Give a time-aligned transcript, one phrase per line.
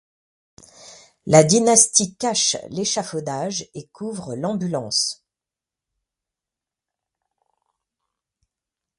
[1.27, 5.23] La dynastie cache l’échafaudage et couvre l’ambulance.